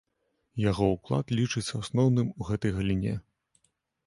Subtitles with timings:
[0.61, 3.15] Яго ўклад лічыцца асноўным у гэтай галіне.